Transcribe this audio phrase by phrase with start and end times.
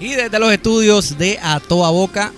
[0.00, 2.32] Y desde los estudios de A Toda Boca,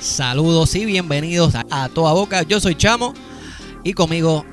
[0.00, 2.42] saludos y bienvenidos a A Toda Boca.
[2.42, 3.12] Yo soy Chamo
[3.82, 4.44] y conmigo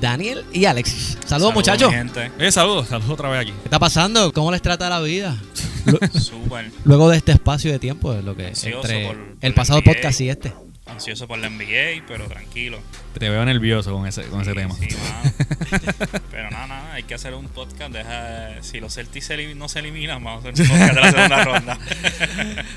[0.00, 1.16] Daniel y Alexis.
[1.24, 1.90] Saludos, muchachos.
[2.38, 3.52] Eh, saludos, saludos otra vez aquí.
[3.52, 4.32] ¿Qué está pasando?
[4.32, 5.36] ¿Cómo les trata la vida?
[6.18, 10.20] Súper Luego de este espacio de tiempo, lo que entre por- por el pasado podcast
[10.20, 10.52] y este.
[11.00, 12.78] Ansioso por la NBA, pero tranquilo.
[13.18, 14.74] Te veo nervioso con ese, con ese tema.
[14.74, 15.32] sí, mano.
[16.30, 17.90] pero nada, nada, hay que hacer un podcast.
[17.90, 21.10] Deja, si los Celtics se no se eliminan, vamos a hacer un podcast de la
[21.10, 21.78] segunda ronda.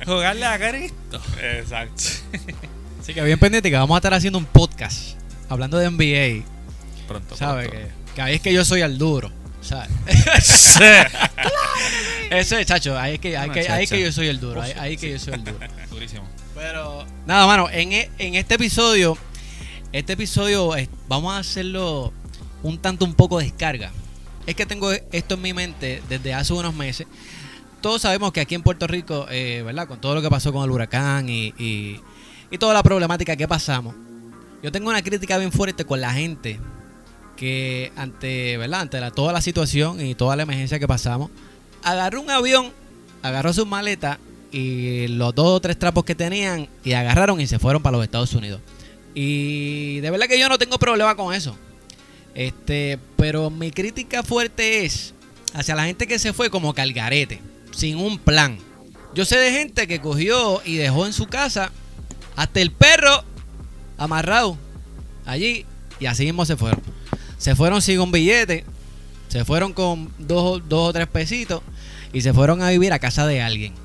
[0.06, 1.22] Jugarle a Cristo.
[1.42, 2.04] Exacto.
[3.02, 5.18] Así que bien pendiente que vamos a estar haciendo un podcast
[5.50, 6.46] hablando de NBA.
[7.10, 7.68] Pronto, ¿Sabes?
[7.68, 7.88] pronto.
[7.90, 9.34] Que, que ahí es que yo soy al duro.
[9.60, 9.90] ¿Sabes?
[12.32, 12.98] Eso es, chacho.
[12.98, 14.62] Ahí es que, ahí que, ahí es que yo soy el duro.
[14.62, 15.60] Ahí, ahí es que yo soy el duro.
[15.90, 16.24] Durísimo.
[16.64, 19.18] Pero, nada, mano, en, e- en este episodio,
[19.92, 20.72] este episodio
[21.10, 22.14] vamos a hacerlo
[22.64, 23.92] un tanto un poco descarga.
[24.48, 27.06] Es que tengo esto en mi mente desde hace unos meses.
[27.82, 29.90] Todos sabemos que aquí en Puerto Rico, eh, ¿verdad?
[29.90, 32.00] Con todo lo que pasó con el huracán y, y-
[32.58, 33.94] toda la problemática que pasamos,
[34.62, 36.62] yo tengo una crítica bien fuerte con la gente
[37.36, 38.80] que ante, ¿verdad?
[38.82, 41.30] Ante la- toda la situación y toda la emergencia que pasamos,
[41.84, 42.72] agarró un avión,
[43.22, 44.18] agarró sus maletas
[44.54, 48.06] y los dos o tres trapos que tenían y agarraron y se fueron para los
[48.06, 48.62] Estados Unidos.
[49.16, 51.58] Y de verdad que yo no tengo problema con eso.
[52.36, 55.14] Este, pero mi crítica fuerte es
[55.54, 58.60] hacia la gente que se fue como calgarete, sin un plan.
[59.16, 61.72] Yo sé de gente que cogió y dejó en su casa
[62.36, 63.24] hasta el perro
[63.98, 64.58] amarrado
[65.26, 65.66] allí
[66.00, 66.82] y así mismo se fueron.
[67.40, 68.66] Se fueron sin un billete,
[69.30, 71.62] se fueron con dos, dos o tres pesitos
[72.14, 73.83] y se fueron a vivir a casa de alguien.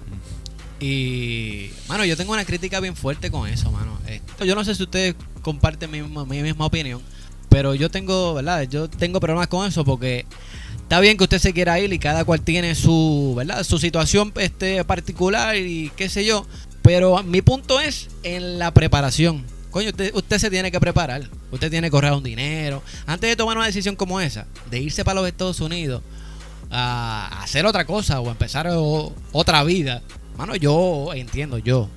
[0.80, 3.98] Y, mano, yo tengo una crítica bien fuerte con eso, mano.
[4.44, 7.00] Yo no sé si ustedes comparten mi, mi misma opinión,
[7.48, 8.62] pero yo tengo, ¿verdad?
[8.62, 10.26] Yo tengo problemas con eso porque
[10.82, 13.64] está bien que usted se quiera ir y cada cual tiene su, ¿verdad?
[13.64, 16.47] Su situación este, particular y qué sé yo.
[16.82, 19.44] Pero mi punto es en la preparación.
[19.70, 21.28] Coño, usted, usted se tiene que preparar.
[21.50, 22.82] Usted tiene que ahorrar un dinero.
[23.06, 26.03] Antes de tomar una decisión como esa, de irse para los Estados Unidos
[26.70, 28.69] a hacer otra cosa o empezar
[29.32, 30.03] otra vida.
[30.38, 31.88] Mano, yo entiendo, yo.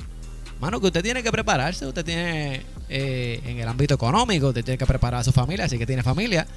[0.60, 1.86] Mano, que usted tiene que prepararse.
[1.86, 5.78] Usted tiene eh, en el ámbito económico, usted tiene que preparar a su familia, así
[5.78, 6.48] que tiene familia.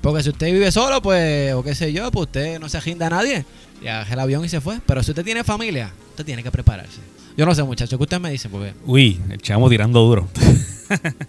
[0.00, 3.08] Porque si usted vive solo, pues, o qué sé yo, pues usted no se aginda
[3.08, 3.44] a nadie.
[3.82, 4.80] Y agarra el avión y se fue.
[4.86, 7.00] Pero si usted tiene familia, usted tiene que prepararse.
[7.36, 8.50] Yo no sé, muchachos, ¿qué ustedes me dicen?
[8.86, 10.28] Uy, el chamo tirando duro.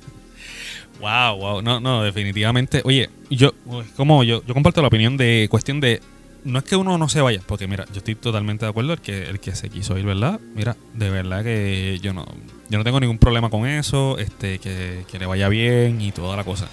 [1.02, 1.62] wow, wow.
[1.62, 2.82] No, no, definitivamente.
[2.86, 3.54] Oye, yo,
[3.98, 6.02] como yo, yo comparto la opinión de cuestión de.
[6.44, 9.00] No es que uno no se vaya, porque mira, yo estoy totalmente de acuerdo el
[9.02, 10.40] que el que se quiso ir, ¿verdad?
[10.56, 12.26] Mira, de verdad que yo no,
[12.70, 16.36] yo no tengo ningún problema con eso, este, que, que le vaya bien y toda
[16.38, 16.70] la cosa.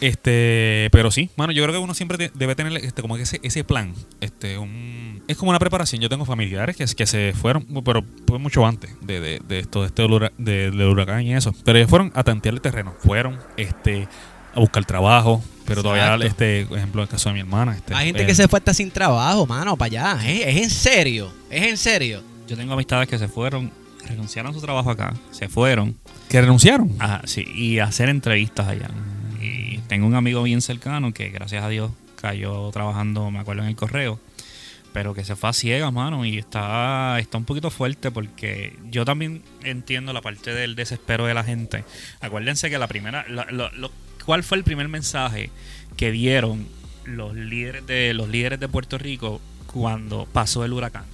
[0.00, 3.40] Este, pero sí, mano, yo creo que uno siempre debe tener este, como que ese,
[3.42, 3.94] ese plan.
[4.20, 6.00] Este, un, es como una preparación.
[6.02, 9.80] Yo tengo familiares que, que se fueron, pero fue mucho antes de, de, de esto,
[9.82, 11.54] de este hura- de- del huracán y eso.
[11.64, 14.08] Pero ellos fueron a tantear el terreno, fueron este,
[14.54, 15.42] a buscar trabajo.
[15.66, 17.74] Pero todavía, este, por ejemplo, en el caso de mi hermana.
[17.74, 20.28] Este, hay gente eh, que se fue hasta sin trabajo, mano, para allá.
[20.30, 22.22] Es, es en serio, es en serio.
[22.46, 23.70] Yo tengo amistades que se fueron,
[24.06, 25.96] renunciaron a su trabajo acá, se fueron
[26.28, 26.90] que renunciaron.
[26.98, 28.88] a, sí, y a hacer entrevistas allá.
[29.40, 33.68] Y tengo un amigo bien cercano que, gracias a Dios, cayó trabajando, me acuerdo, en
[33.68, 34.20] el correo.
[34.92, 39.04] Pero que se fue a ciegas, mano, y está, está un poquito fuerte porque yo
[39.04, 41.84] también entiendo la parte del desespero de la gente.
[42.20, 43.90] Acuérdense que la primera, la- lo- lo-
[44.24, 45.50] ¿cuál fue el primer mensaje
[45.96, 46.66] que dieron
[47.04, 51.04] los líderes de los líderes de Puerto Rico cuando pasó el huracán?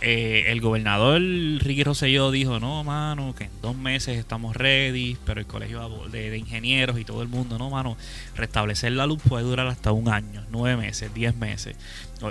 [0.00, 5.40] Eh, el gobernador Ricky Rosselló dijo, no, mano, que en dos meses estamos ready, pero
[5.40, 7.96] el colegio de, de ingenieros y todo el mundo, no, mano,
[8.36, 11.74] restablecer la luz puede durar hasta un año, nueve meses, diez meses.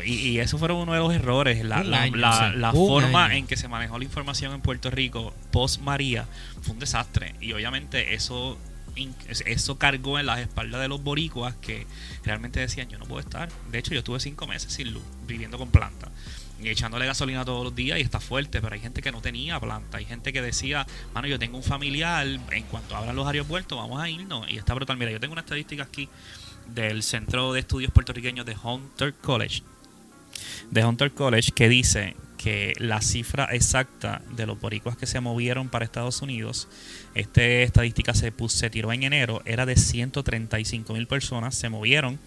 [0.06, 2.58] Y, y eso fueron uno de los errores, la, la, año, la- sí.
[2.58, 3.34] la Un forma año.
[3.36, 6.26] en que se manejó la información en Puerto Rico post María
[6.62, 7.36] fue un desastre.
[7.42, 8.58] Y obviamente eso
[9.46, 11.86] eso cargó en las espaldas de los boricuas que
[12.24, 13.50] realmente decían yo no puedo estar.
[13.72, 16.10] De hecho yo estuve cinco meses sin luz, viviendo con planta
[16.62, 19.60] y echándole gasolina todos los días y está fuerte, pero hay gente que no tenía
[19.60, 23.78] planta, hay gente que decía, mano, yo tengo un familiar, en cuanto abran los aeropuertos
[23.78, 24.98] vamos a irnos y está brutal.
[24.98, 26.10] Mira, yo tengo una estadística aquí
[26.74, 29.64] del Centro de Estudios Puertorriqueños de Hunter College,
[30.72, 35.70] de Hunter College, que dice que la cifra exacta de los boricuas que se movieron
[35.70, 36.68] para Estados Unidos,
[37.16, 42.20] esta estadística se, puso, se tiró en enero, era de 135 mil personas, se movieron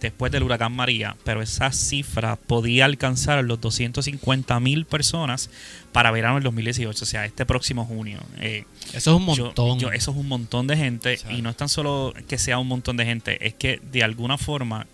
[0.00, 5.50] después del huracán María, pero esa cifra podía alcanzar los 250 mil personas
[5.92, 8.18] para verano del 2018, o sea, este próximo junio.
[8.38, 8.64] Eh,
[8.94, 9.78] Eso es un montón.
[9.78, 12.66] yo- eso es un montón de gente y no es tan solo que sea un
[12.68, 14.86] montón de gente, es que de alguna forma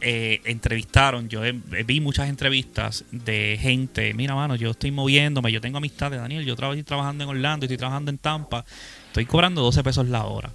[0.00, 1.40] eh, entrevistaron, yo
[1.86, 6.54] vi muchas entrevistas de gente, mira mano, yo estoy moviéndome, yo tengo amistades, Daniel, yo
[6.54, 8.64] estoy trabajando en Orlando, estoy trabajando en Tampa,
[9.06, 10.50] estoy cobrando 12 pesos la hora.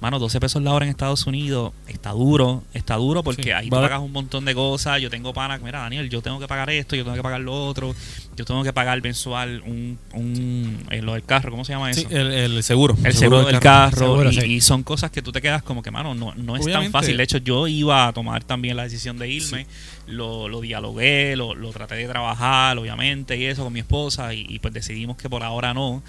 [0.00, 3.70] Mano, 12 pesos la hora en Estados Unidos está duro, está duro porque Sí, ahí
[3.70, 3.88] tú vale.
[3.88, 5.00] pagas un montón de cosas.
[5.00, 7.54] Yo tengo pana, mira, Daniel, yo tengo que pagar esto, yo tengo que pagar lo
[7.66, 7.94] otro,
[8.36, 12.00] yo tengo que pagar mensual un, un eh, lo del carro, ¿cómo se llama eso?
[12.02, 12.96] Sí, el, el seguro.
[13.02, 14.46] el seguro del carro, Seguro, y, sí.
[14.46, 17.16] y son cosas que tú te quedas como que, mano, no, no es tan fácil.
[17.16, 19.66] De hecho, yo iba a tomar también la decisión de irme,
[20.06, 24.44] lo, lo dialogué, lo, lo traté de trabajar, obviamente, y eso con mi esposa, y,
[24.50, 26.02] y pues decidimos que por ahora no.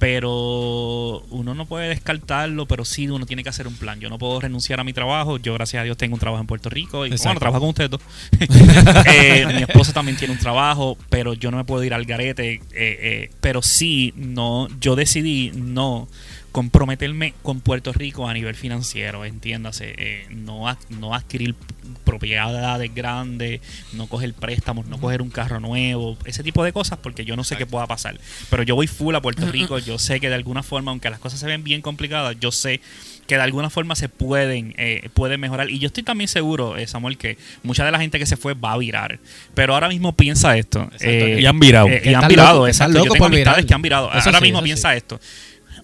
[0.00, 4.00] Pero uno no puede descartarlo, pero sí uno tiene que hacer un plan.
[4.00, 5.36] Yo no puedo renunciar a mi trabajo.
[5.36, 7.04] Yo, gracias a Dios, tengo un trabajo en Puerto Rico.
[7.04, 7.28] Y Exacto.
[7.28, 8.00] bueno, trabajo con ustedes dos.
[9.06, 12.54] Eh, mi esposa también tiene un trabajo, pero yo no me puedo ir al garete.
[12.54, 16.08] eh, eh, pero sí, no, yo decidí no
[16.52, 21.54] comprometerme con Puerto Rico a nivel financiero, entiéndase, eh, no, no adquirir
[22.04, 23.60] propiedades grandes,
[23.92, 27.44] no coger préstamos, no coger un carro nuevo, ese tipo de cosas, porque yo no
[27.44, 28.18] sé qué pueda pasar.
[28.48, 31.18] Pero yo voy full a Puerto Rico, yo sé que de alguna forma, aunque las
[31.20, 32.80] cosas se ven bien complicadas, yo sé
[33.26, 35.70] que de alguna forma se pueden, eh, pueden mejorar.
[35.70, 38.54] Y yo estoy también seguro, eh, Samuel, que mucha de la gente que se fue
[38.54, 39.20] va a virar.
[39.54, 40.90] Pero ahora mismo piensa esto.
[40.98, 41.86] eh, Y han virado.
[41.88, 42.92] eh, y han virado, locos, que exacto.
[42.94, 44.08] Yo locos tengo por amistades que han virado.
[44.12, 45.20] Eso Ahora sí, mismo piensa esto.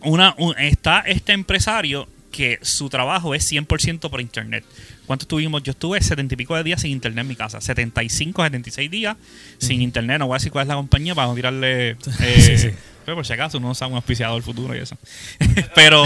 [0.06, 4.64] Una, un- está este empresario que su trabajo es 100% por internet.
[5.06, 5.62] ¿Cuánto tuvimos?
[5.62, 7.60] Yo estuve 70 y pico de días sin internet en mi casa.
[7.60, 9.16] 75, 76 días
[9.58, 10.18] sin internet.
[10.18, 11.90] No voy a decir cuál es la compañía para no tirarle...
[11.90, 11.96] eh,
[12.40, 12.70] Sí, sí.
[13.06, 14.98] Pero por si acaso uno sabe un auspiciado del futuro y eso.
[15.74, 16.04] Pero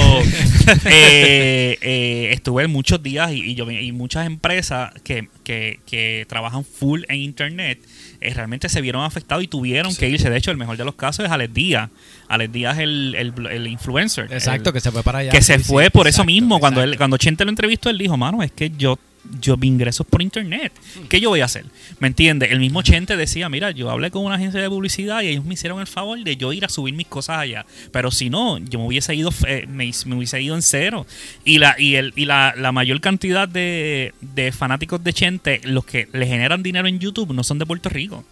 [0.87, 6.27] eh, eh, estuve muchos días y, y yo vi- y muchas empresas que, que, que
[6.29, 7.79] trabajan full en internet
[8.21, 10.29] eh, realmente se vieron afectados y tuvieron que irse.
[10.31, 11.91] De hecho, el mejor de los casos es Alex Díaz.
[12.29, 14.29] Alex Díaz es el, el, el influencer.
[14.31, 15.31] Exacto, El- que se fue para allá.
[15.31, 16.61] que se sí, fue sí, por eso exacto, mismo.
[16.61, 18.99] Cuando él, cuando Chente lo entrevistó, él dijo, mano, es que yo,
[19.41, 20.73] yo mi ingreso es por internet.
[21.09, 21.67] ¿Qué yo voy a hacer?
[21.99, 22.51] ¿Me entiendes?
[22.51, 25.55] El mismo Chente decía, mira, yo hablé con una agencia de publicidad y ellos me
[25.55, 27.67] hicieron el favor de yo ir a subir mis cosas allá.
[27.93, 31.07] Pero si no, yo me hubiese ido, eh, me, me hubiese ido en cero.
[31.45, 35.85] Y la, y el, y la, la mayor cantidad de, de fanáticos de Chente, los
[35.85, 38.25] que le generan dinero en YouTube, no son de Puerto Rico.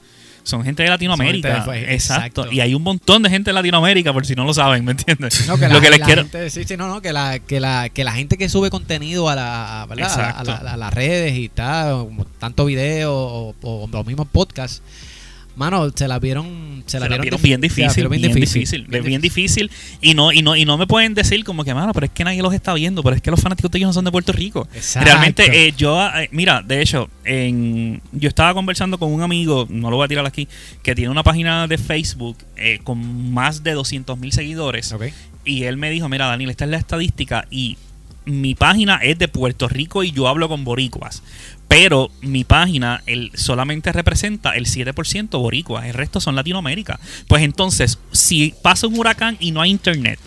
[0.49, 1.63] Son gente de Latinoamérica.
[1.63, 2.25] Gente de- exacto.
[2.43, 2.53] exacto.
[2.53, 5.47] Y hay un montón de gente de Latinoamérica, por si no lo saben, ¿me entiendes?
[5.47, 6.23] No, que lo la, que les la quiero.
[6.23, 9.29] gente- sí, sí, no, no, que la, que la, que la gente que sube contenido
[9.29, 10.41] a, la, a- a, a
[10.73, 12.07] a las redes y tal,
[12.39, 14.81] tanto video o, o los mismos podcasts,
[15.59, 18.87] mano, se la vieron, se se la vieron, bien se la difícil, vieron bien, difícil,
[18.87, 19.71] bien, bien difícil
[20.01, 22.25] y no y no y no me pueden decir como que mano, pero es que
[22.25, 24.33] nadie los está viendo, pero es que los fanáticos de ellos no son de Puerto
[24.33, 24.69] Rico.
[24.75, 25.07] Exacto.
[25.07, 29.91] Realmente eh, yo eh, mira, de hecho, en, yo estaba conversando con un amigo, no
[29.91, 30.49] lo voy a tirar aquí,
[30.83, 34.95] que tiene una página de Facebook eh, con más de 200 mil seguidores
[35.45, 37.79] y él me dijo, mira Daniel, esta es la estadística y
[38.25, 41.23] mi página es de Puerto Rico y yo hablo con boricuas.
[41.69, 46.99] Pero mi página el, solamente representa el 7% boricuas, el resto son Latinoamérica.
[47.29, 50.19] Pues entonces, si pasa un huracán y no hay internet,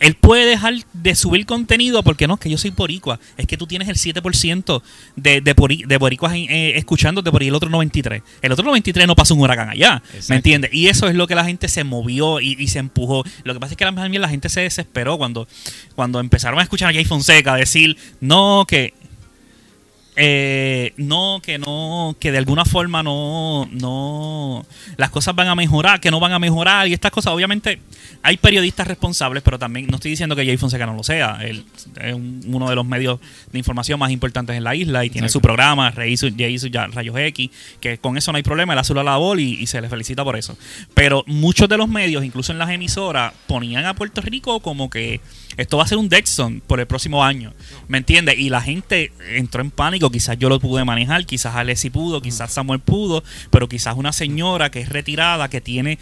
[0.00, 3.18] él puede dejar de subir contenido porque no, es que yo soy boricua.
[3.36, 4.82] Es que tú tienes el 7%
[5.16, 5.54] de, de,
[5.86, 8.22] de boricuas eh, escuchándote por ahí el otro 93.
[8.42, 10.02] El otro 93 no pasó un huracán allá.
[10.06, 10.26] Exacto.
[10.28, 10.74] ¿Me entiendes?
[10.74, 13.24] Y eso es lo que la gente se movió y, y se empujó.
[13.44, 15.48] Lo que pasa es que también la gente se desesperó cuando,
[15.94, 18.94] cuando empezaron a escuchar a Jay Fonseca decir, no, que
[20.16, 24.64] eh, no, que no, que de alguna forma no, no,
[24.96, 27.32] las cosas van a mejorar, que no van a mejorar y estas cosas.
[27.32, 27.80] Obviamente
[28.22, 31.38] hay periodistas responsables, pero también no estoy diciendo que Jay Fonseca no lo sea.
[31.42, 31.64] Él
[32.00, 33.18] es un- uno de los medios
[33.52, 36.68] de información más importantes en la isla y tiene su programa, Jay hizo, Jay hizo
[36.68, 39.66] ya Rayos X, que con eso no hay problema, él hace la labor y, y
[39.66, 40.56] se le felicita por eso.
[40.94, 45.20] Pero muchos de los medios, incluso en las emisoras, ponían a Puerto Rico como que
[45.56, 47.52] esto va a ser un Dexon por el próximo año.
[47.88, 48.38] ¿Me entiendes?
[48.38, 50.03] Y la gente entró en pánico.
[50.10, 54.70] Quizás yo lo pude manejar, quizás Alessi pudo, quizás Samuel pudo, pero quizás una señora
[54.70, 55.98] que es retirada, que tiene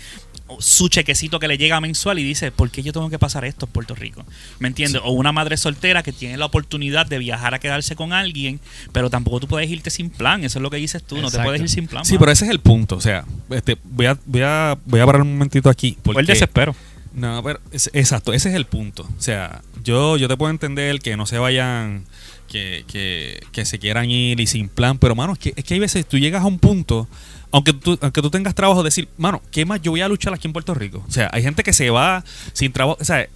[0.59, 3.65] su chequecito que le llega mensual y dice, ¿por qué yo tengo que pasar esto
[3.67, 4.25] en Puerto Rico?
[4.59, 5.01] ¿Me entiendes?
[5.03, 8.61] O una madre soltera que tiene la oportunidad de viajar a quedarse con alguien,
[8.93, 10.45] pero tampoco tú puedes irte sin plan.
[10.45, 12.05] Eso es lo que dices tú, no te puedes ir sin plan.
[12.05, 12.97] Sí, pero ese es el punto.
[12.97, 15.97] O sea, este, voy, a, voy, a, voy a parar un momentito aquí.
[16.05, 16.77] Fue el Porque, desespero.
[17.15, 19.05] no, pero es- exacto, ese es el punto.
[19.17, 22.05] O sea, yo, yo te puedo entender que no se vayan,
[22.53, 25.73] que, que, que se quieran ir y sin plan, pero mano, es que, es que
[25.73, 27.09] hay veces tú llegas a un punto,
[27.51, 30.49] aunque tú, aunque tú tengas trabajo, decir, mano, ¿qué más yo voy a luchar aquí
[30.49, 31.03] en Puerto Rico?
[31.09, 33.27] O sea, hay gente que se va sin trabajo, o sea,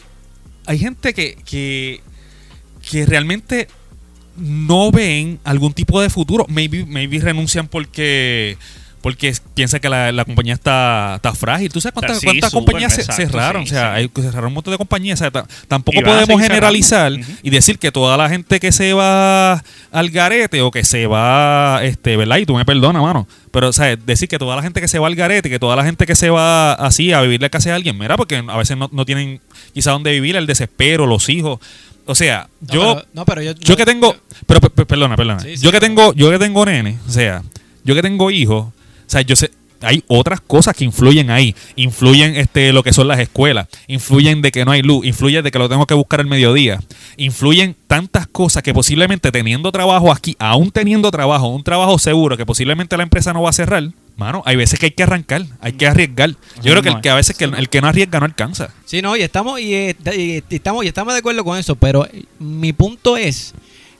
[0.66, 2.02] hay gente que, que,
[2.90, 3.68] que realmente
[4.36, 6.44] no ven algún tipo de futuro.
[6.50, 8.58] Maybe, maybe renuncian porque
[9.06, 11.70] porque piensa que la, la compañía está, está frágil.
[11.70, 13.62] ¿Tú sabes cuántas, Sí, cuántas compañías se exacto, cerraron?
[13.64, 14.10] sí, o sea, sí.
[14.16, 15.20] hay, cerraron un montón de compañías.
[15.20, 19.62] O sea, ta- tampoco podemos generalizar y decir que toda la gente que se va
[19.92, 22.38] al garete o que se va, este, ¿verdad?
[22.38, 23.28] Y tú me perdonas, mano.
[23.52, 25.76] Pero, o sea, decir que toda la gente que se va al garete, que toda
[25.76, 28.56] la gente que se va así a vivir la casa de alguien, mira, porque a
[28.56, 29.40] veces no, no tienen
[29.72, 31.60] quizá dónde vivir, el desespero, los hijos.
[32.06, 34.16] O sea, No, yo, pero- no, pero yo, yo que tengo,
[34.48, 35.38] pero pe- pe- perdona, perdona.
[35.38, 37.44] Sí, sí, yo que pero- tengo, yo que tengo nene, o sea,
[37.84, 38.66] yo que tengo hijos,
[39.06, 39.50] o sea, yo sé,
[39.82, 44.52] hay otras cosas que influyen ahí, influyen este lo que son las escuelas, influyen de
[44.52, 46.80] que no hay luz, influyen de que lo tengo que buscar al mediodía,
[47.16, 52.46] influyen tantas cosas que posiblemente teniendo trabajo aquí, aún teniendo trabajo, un trabajo seguro que
[52.46, 55.72] posiblemente la empresa no va a cerrar, mano, hay veces que hay que arrancar, hay
[55.72, 56.30] que arriesgar.
[56.62, 58.70] Yo creo que el que a veces el, que no arriesga no alcanza.
[58.84, 62.24] Sí, no, y estamos y, eh, estamos y estamos de acuerdo con eso, pero eh,
[62.38, 63.54] mi punto es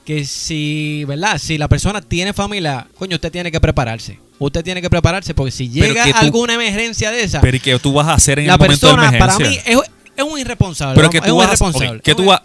[0.05, 1.37] que si, ¿verdad?
[1.37, 4.19] Si la persona tiene familia, coño, usted tiene que prepararse.
[4.39, 7.59] Usted tiene que prepararse porque si llega que tú- alguna emergencia de esa, Pero ¿y
[7.59, 9.63] qué tú vas a hacer en la el momento persona de para emergencia?
[9.75, 10.95] mí es, es un irresponsable.
[10.95, 12.01] pero que es tú un vas, irresponsable.
[12.01, 12.41] que tú vas,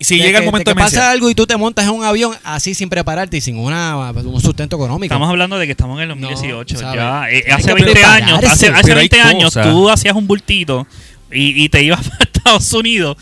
[0.00, 1.84] si De llega el momento de de que pasa emergencia, algo y tú te montas
[1.86, 5.12] en un avión así sin prepararte y sin una, un sustento económico.
[5.12, 6.74] Estamos hablando de que estamos en el 2018.
[6.80, 9.66] No, ya, eh, hace que 20 años, hace, hace Pero hay 20 años cosas.
[9.72, 10.86] tú hacías un bultito
[11.32, 13.16] y, y te ibas para Estados Unidos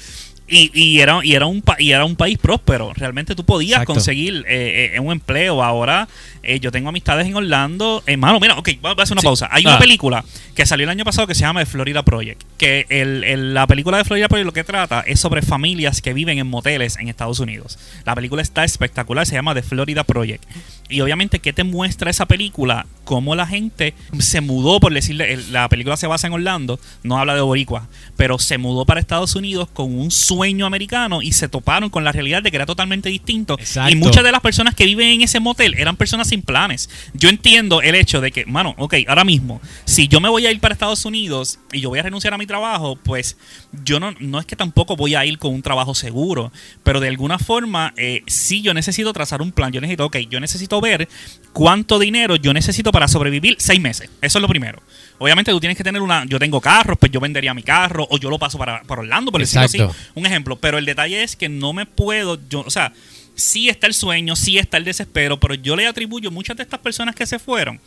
[0.49, 2.93] y, y era, y, era un pa- y era un país próspero.
[2.95, 3.95] Realmente tú podías Exacto.
[3.95, 5.63] conseguir eh, eh, un empleo.
[5.63, 6.09] Ahora
[6.43, 8.03] eh, yo tengo amistades en Orlando.
[8.07, 9.27] Hermano, mira, ok, voy a hacer una Sí.
[9.27, 9.49] pausa.
[9.51, 9.79] Hay una Ah.
[9.81, 10.25] película
[10.55, 12.43] que salió el año pasado que se llama The Florida Project.
[12.59, 16.13] Que el, el- la película de Florida Project lo que trata es sobre familias que
[16.13, 17.79] viven en moteles en Estados Unidos.
[18.05, 20.45] La película está espectacular, se llama The Florida Project.
[20.89, 22.87] Y obviamente, ¿qué te muestra esa película?
[23.05, 27.35] Cómo la gente se mudó, por decirle, la película se basa en Orlando, no habla
[27.35, 31.91] de Boricua, pero se mudó para Estados Unidos con un sueño americano y se toparon
[31.91, 33.57] con la realidad de que era totalmente distinto.
[33.59, 33.93] Exacto.
[33.93, 36.91] Y muchas de las personas que viven en ese motel eran personas sin planes.
[37.15, 40.51] Yo entiendo el hecho de que, mano, ok, ahora mismo, si yo me voy a
[40.51, 43.37] ir para Estados Unidos y yo voy a renunciar a mi trabajo, pues
[43.85, 46.53] yo no, no es que tampoco voy a ir con un trabajo seguro,
[46.83, 49.73] pero de alguna forma, eh, sí yo necesito trazar un plan.
[49.73, 51.09] Yo necesito, ok, yo necesito ver
[51.53, 54.11] cuánto dinero yo necesito para sobrevivir seis meses.
[54.21, 54.83] Eso es lo primero.
[55.19, 58.19] Obviamente tú tienes que tener una, yo tengo carros, pues yo vendería mi carro o
[58.19, 59.81] yo lo paso para, para Orlando, por decirlo así.
[60.15, 62.93] Un ejemplo, pero el detalle es que no me puedo, yo, o sea,
[63.37, 66.81] sí está el sueño, sí está el desespero, pero yo le atribuyo muchas de estas
[66.81, 67.81] personas que se fueron,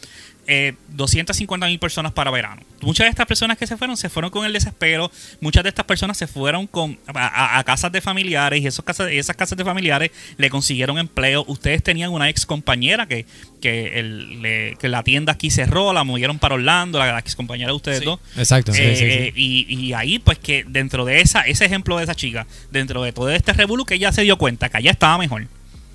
[0.49, 2.61] eh, 250 mil personas para verano.
[2.81, 5.85] Muchas de estas personas que se fueron se fueron con el desespero, muchas de estas
[5.85, 9.57] personas se fueron con a, a- a casas de familiares y esos casas, esas casas
[9.57, 11.45] de familiares le consiguieron empleo.
[11.47, 13.25] Ustedes tenían una ex compañera que,
[13.61, 17.35] que, el- le- que la tienda aquí cerró, la movieron para Orlando, la, la ex
[17.35, 18.05] compañera de ustedes Sí.
[18.05, 18.19] dos.
[18.37, 18.71] Exacto.
[18.73, 19.03] Eh, sí, sí.
[19.05, 23.03] eh, Y, y ahí, pues que dentro de esa ese ejemplo de esa chica, dentro
[23.03, 25.45] de todo este revolú, que ella se dio cuenta que allá estaba mejor.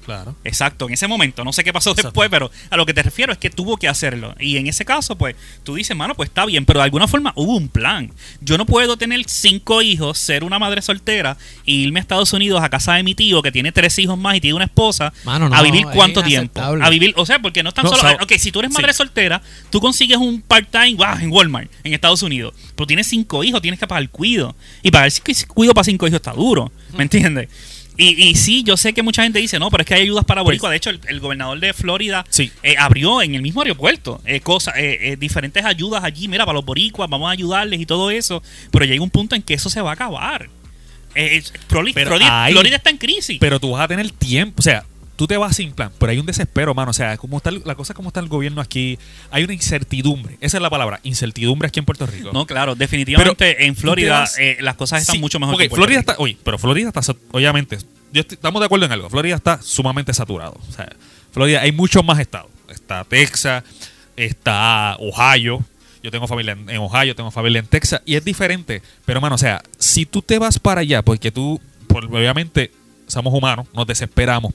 [0.05, 0.37] Claro.
[0.45, 2.09] Exacto, en ese momento, no sé qué pasó Exacto.
[2.09, 4.35] después, pero a lo que te refiero es que tuvo que hacerlo.
[4.39, 7.33] Y en ese caso, pues, tú dices, mano, pues está bien, pero de alguna forma
[7.37, 8.13] hubo un plan.
[8.41, 12.63] Yo no puedo tener cinco hijos, ser una madre soltera y irme a Estados Unidos
[12.63, 15.49] a casa de mi tío que tiene tres hijos más y tiene una esposa Mano,
[15.49, 16.61] no, a vivir cuánto tiempo.
[16.61, 18.03] A vivir, o sea, porque no es tan No, solo.
[18.03, 18.99] sab- ok, si tú eres madre Sí.
[18.99, 23.61] soltera, tú consigues un part-time wow, en Walmart, en Estados Unidos, pero tienes cinco hijos,
[23.63, 24.55] tienes que pagar el cuido.
[24.83, 27.49] Y pagar el cuido para cinco hijos está duro, ¿me entiendes?
[27.97, 30.25] Y, y sí, yo sé que mucha gente dice, no, pero es que hay ayudas
[30.25, 30.69] para Boricua.
[30.71, 32.51] De hecho, el, el gobernador de Florida Sí.
[32.65, 36.57] eh, abrió en el mismo aeropuerto eh, cosas, eh, eh, diferentes ayudas allí, mira, para
[36.57, 38.43] los boricuas, vamos a ayudarles y todo eso.
[38.73, 40.49] Pero llega un punto en que eso se va a acabar.
[41.69, 43.39] Florida, Florida está en crisis.
[43.41, 44.85] Pero tú vas a tener tiempo, o sea,
[45.17, 46.91] tú te vas sin plan, pero hay un desespero, mano.
[46.91, 48.99] O sea, como está la cosa como está el gobierno aquí,
[49.31, 50.37] hay una incertidumbre.
[50.41, 52.31] Esa es la palabra, incertidumbre aquí en Puerto Rico.
[52.33, 55.59] no, claro, definitivamente en tú te Florida eh, las cosas están Sí, mucho mejor ok,
[55.61, 56.11] que en Florida Rico.
[56.13, 57.01] está, oye, pero Florida está,
[57.33, 57.79] obviamente,
[58.13, 59.09] yo estoy- estamos de acuerdo en algo.
[59.11, 60.57] Florida está sumamente saturado.
[60.69, 60.89] O sea,
[61.33, 62.51] Florida hay muchos más estados.
[62.69, 63.63] Está Texas,
[64.17, 65.65] está Ohio.
[66.03, 68.83] Yo tengo familia en, en Ohio, tengo familia en Texas y es diferente.
[69.07, 72.71] Pero, mano, o sea, si tú te vas para allá, porque tú, obviamente,
[73.07, 74.53] somos humanos, nos desesperamos.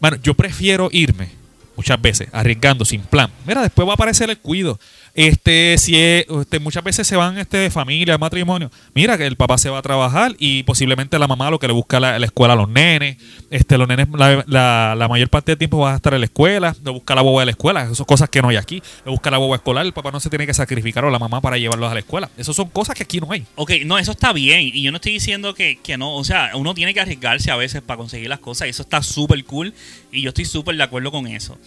[0.00, 1.30] Mano, yo prefiero irme
[1.76, 3.30] muchas veces arriesgando sin plan.
[3.46, 4.78] Mira, después va a aparecer el cuido.
[5.16, 8.70] Este, si es- este, muchas veces se van este familia, matrimonio.
[8.94, 11.72] Mira que el papá se va a trabajar y posiblemente la mamá lo que le
[11.72, 13.16] busca la, la escuela a los nenes.
[13.50, 16.26] Este, los nenes la, la- la mayor parte del tiempo va a estar en la
[16.26, 18.82] escuela, le busca la boba de la escuela, esas son cosas que no hay aquí.
[19.06, 21.40] Le busca la boba escolar, el papá no se tiene que sacrificar o la mamá
[21.40, 22.28] para llevarlos a la escuela.
[22.36, 23.42] Esas son cosas que aquí no hay.
[23.54, 24.60] Ok, no, eso está bien.
[24.74, 26.14] Y yo no estoy diciendo que, que no.
[26.14, 28.68] O sea, uno tiene que arriesgarse a veces para conseguir las cosas.
[28.68, 29.72] Eso está súper cool.
[30.12, 31.58] Y yo estoy súper de acuerdo con eso.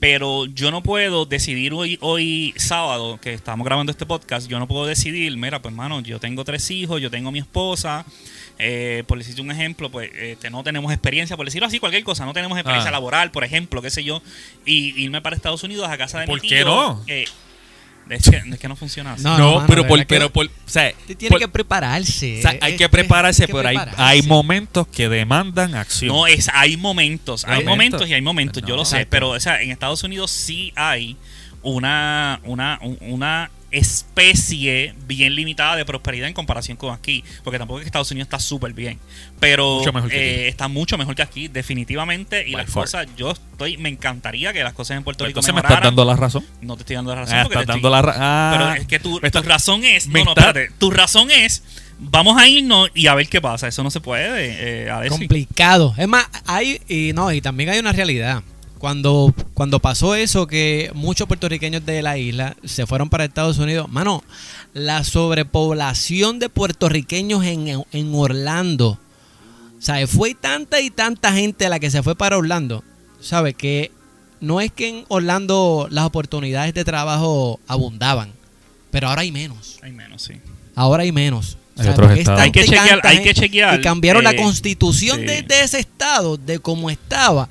[0.00, 4.68] Pero yo no puedo decidir hoy, hoy sábado, que estamos grabando este podcast, yo no
[4.68, 8.06] puedo decidir, mira, pues mano, yo tengo tres hijos, yo tengo mi esposa,
[8.60, 12.24] eh, por decirte un ejemplo, pues este, no tenemos experiencia, por decirlo así, cualquier cosa,
[12.26, 12.92] no tenemos experiencia Ah.
[12.92, 14.22] laboral, por ejemplo, qué sé yo,
[14.64, 16.66] y irme para Estados Unidos a casa de ¿Por mi qué tío.
[16.66, 17.02] no?
[17.08, 17.24] eh,
[18.16, 19.22] es, que, es que no funciona así.
[19.22, 22.38] No, No, mano, pero por, pero por, o sea, Usted tiene por- que prepararse.
[22.38, 26.08] o sea, hay que prepararse, pero hay, momentos que demandan acción.
[26.14, 27.70] No, es, hay momentos, hay Momentos.
[27.70, 28.76] momentos y hay momentos, yo No.
[28.76, 29.10] lo sé, Exacto.
[29.10, 31.16] pero o sea, en Estados Unidos sí hay
[31.62, 37.80] una, una, un- una especie bien limitada de prosperidad en comparación con aquí, porque tampoco
[37.80, 38.98] es que Estados Unidos está súper bien,
[39.40, 42.84] pero Mucho mejor que eh, está mucho mejor que aquí, definitivamente, y By las far.
[42.84, 45.82] cosas, yo estoy, me encantaría que las cosas en Puerto Pues Rico entonces me estás
[45.82, 46.44] dando la razón.
[46.60, 48.58] No te estoy dando la razón Ah, porque estás dando estoy- la razón.
[48.58, 50.06] pero es que tu, está- razón es.
[50.08, 50.70] No, no, espérate.
[50.78, 51.62] Tu razón es.
[52.00, 53.66] Vamos a irnos y a ver qué pasa.
[53.68, 55.18] Eso no se puede, eh, Alexis.
[55.18, 55.94] complicado.
[55.98, 58.42] Es más, hay y no, y también hay una realidad.
[58.78, 63.88] Cuando, cuando pasó eso, que muchos puertorriqueños de la isla se fueron para Estados Unidos,
[63.88, 64.22] mano,
[64.72, 68.98] la sobrepoblación de puertorriqueños en, en Orlando,
[69.78, 72.84] sea, fue tanta y tanta gente la que se fue para Orlando,
[73.20, 73.54] ¿sabes?
[73.54, 73.90] Que
[74.40, 78.32] no es que en Orlando las oportunidades de trabajo abundaban,
[78.90, 79.78] pero ahora hay menos.
[79.82, 80.34] Hay menos, sí.
[80.74, 81.58] Ahora hay menos.
[81.76, 83.78] Hay que chequear, hay que chequear.
[83.78, 85.26] Y cambiaron la eh, constitución sí.
[85.26, 87.48] de, de ese estado, de cómo estaba.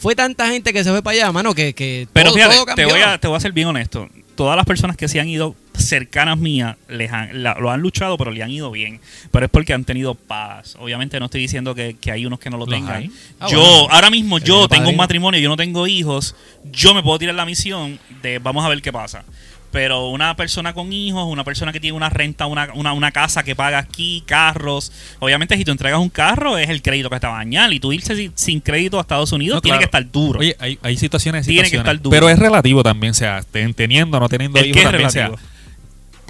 [0.00, 2.64] Fue tanta gente que se fue para allá, mano, que, que Pero todo, fíjate, todo
[2.64, 2.88] te cambió.
[2.88, 4.08] voy, a, te voy a ser bien honesto.
[4.34, 8.16] Todas las personas que se han ido cercanas mías les han- la- lo han luchado,
[8.16, 9.00] pero le han ido bien.
[9.30, 10.76] Pero es porque han tenido paz.
[10.80, 13.10] Obviamente no estoy diciendo que, que hay unos que no lo tengan.
[13.38, 13.88] Ah, yo, bueno.
[13.90, 16.34] ahora mismo, yo tengo un matrimonio, yo no tengo hijos.
[16.72, 19.24] Yo me puedo tirar la misión de vamos a ver qué pasa.
[19.72, 23.44] Pero una persona con hijos, una persona que tiene una renta, una, una, una casa
[23.44, 24.90] que paga aquí, carros.
[25.20, 27.72] Obviamente, si tú entregas un carro, es el crédito que a dañar.
[27.72, 29.90] Y tú irse sin, sin crédito a Estados Unidos No, tiene claro.
[29.90, 30.40] que estar duro.
[30.40, 32.10] Oye, hay, hay situaciones, Tiene que situaciones, estar duro.
[32.14, 35.30] Pero es relativo también, o sea, ten- teniendo o no teniendo ¿El hijos también, sea,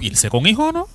[0.01, 0.87] irse con hijos o no.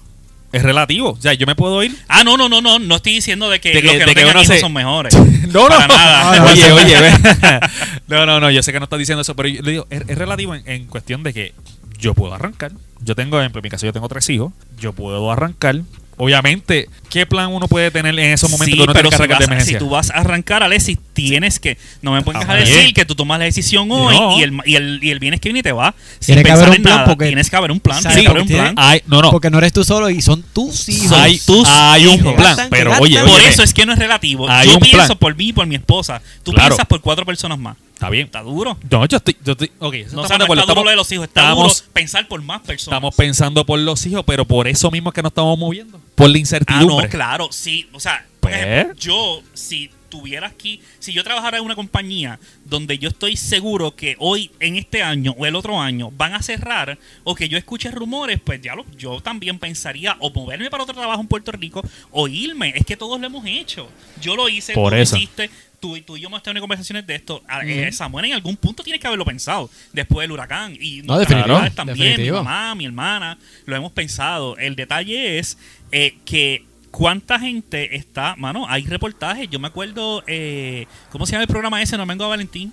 [0.53, 1.11] Es relativo.
[1.11, 1.95] O sea, yo me puedo ir.
[2.09, 2.79] Ah, no, no, no, no.
[2.79, 4.61] No estoy diciendo de que, De que- los que de no que tengan hijos se-
[4.61, 5.15] son mejores.
[5.53, 6.45] No, Para nada.
[6.53, 6.97] oye, oye,
[8.09, 10.03] no, no, no, yo sé que no estás diciendo eso, pero yo le digo, es,
[10.07, 11.55] es relativo en, en cuestión de que
[11.99, 12.73] yo puedo arrancar.
[13.01, 14.53] Yo tengo, en mi caso, yo tengo tres hijos.
[14.81, 15.81] Yo puedo arrancar.
[16.19, 19.17] Obviamente, ¿qué plan uno puede tener en esos momentos Sí, que uno pero tiene que
[19.17, 19.79] si, arrancar de vas- emergencia?
[19.79, 21.77] si tú vas a arrancar, Alexis, tienes que.
[22.01, 22.75] No me puedes Ah, dejar bien.
[22.79, 24.39] decir que tú tomas la decisión hoy No.
[24.39, 25.95] y, el, y, el, y el viernes que viene te va.
[26.19, 27.07] Sin Tiene que pensar haber un en plan nada.
[27.09, 27.99] porque- Tienes que haber un plan.
[27.99, 28.75] Sí, Tienes que haber un porque plan.
[28.79, 29.31] Hay, no, no.
[29.31, 31.13] Porque no eres tú solo y son tus hijos.
[31.13, 32.35] hay, tus hay un hijos.
[32.35, 32.57] plan.
[32.71, 34.49] Pero oye, Por oye, eso es que no es relativo.
[34.49, 35.19] Hay Yo un pienso plan.
[35.19, 36.23] por mí y por mi esposa.
[36.43, 36.69] Tú Claro.
[36.71, 37.77] piensas por cuatro personas más.
[37.97, 38.27] Está bien.
[38.27, 38.79] Está duro.
[38.91, 40.63] No, yo estoy, yo estoy, ok, eso No, estamos no acuerdo.
[40.63, 41.25] está duro Estamos- lo de los hijos.
[41.27, 42.97] Está estamos- duro pensar por más personas.
[42.97, 46.01] Estamos pensando por los hijos, pero por eso mismo es que nos estamos moviendo.
[46.15, 47.07] Por la Ah, incertidumbre.
[47.07, 47.89] no, claro, sí.
[47.93, 48.55] O sea, Pues.
[48.55, 53.97] ejemplo, yo, si tuviera aquí, si yo trabajara en una compañía donde yo estoy seguro
[53.97, 57.59] que hoy, en este año o el otro año, van a cerrar, o que yo
[57.59, 61.51] escuche rumores, pues ya lo, yo también pensaría o moverme para otro trabajo en Puerto
[61.53, 61.83] Rico
[62.13, 62.73] o irme.
[62.77, 63.89] Es que todos lo hemos hecho.
[64.23, 65.17] Yo lo hice, Por tú lo eso.
[65.17, 65.51] hiciste.
[65.81, 67.43] Tú, y- tú y yo hemos tenido conversaciones de esto.
[67.49, 70.77] A- eh, Samuel en algún punto tienes que haberlo pensado después del huracán.
[70.81, 72.39] Y No, definitivo, también, definitivo.
[72.39, 74.57] mi mamá, mi hermana, lo hemos pensado.
[74.57, 75.59] El detalle es
[75.93, 79.49] eh, que cuánta gente está, mano, hay reportajes.
[79.51, 81.97] Yo me acuerdo, eh, ¿cómo se llama el programa ese?
[81.99, 82.73] No vengo a Valentín.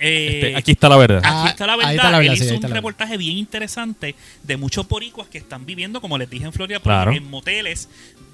[0.00, 1.20] Eh, Este, aquí está la verdad.
[1.24, 1.94] Ah, Aquí está la verdad.
[1.94, 2.76] está la verdad, Él sí, hizo un verdad.
[2.76, 6.84] reportaje bien interesante de muchos boricuas que están viviendo, como les dije en Florida, pues,
[6.84, 7.12] Claro.
[7.12, 7.88] en moteles,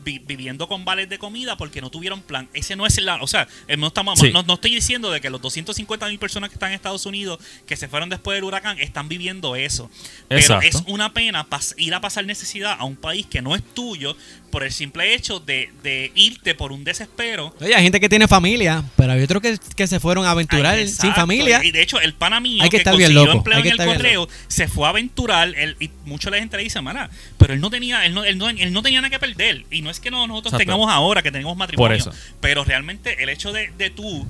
[0.04, 2.48] vi- viviendo con vales de comida porque no tuvieron plan.
[2.54, 3.16] Ese no es la.
[3.16, 4.30] O sea, eh, no, estamos, Sí.
[4.32, 7.40] no, no estoy diciendo de que los 250 mil personas que están en Estados Unidos,
[7.66, 9.90] que se fueron después del huracán, están viviendo eso.
[10.28, 13.62] Pero es una pena pas- ir a pasar necesidad a un país que no es
[13.74, 14.16] tuyo
[14.56, 17.54] por el simple hecho de, de irte por un desespero.
[17.60, 20.78] Oye, hay gente que tiene familia, pero hay otros que, que se fueron a aventurar
[20.78, 21.62] Ay, sin familia.
[21.62, 23.62] Y de hecho, el pana mío Hay que que, estar bien consiguió loco, empleo hay
[23.62, 26.56] que en el estar bien correo se fue a aventurar él, y mucha la gente
[26.56, 29.10] le dice, mana, pero él no tenía él no, él no, él no tenía nada
[29.10, 29.66] que perder.
[29.70, 30.64] Y no es que no, nosotros Exacto.
[30.64, 32.02] tengamos ahora, que tenemos matrimonio.
[32.02, 32.18] Por eso.
[32.40, 34.26] Pero realmente el hecho de, de tú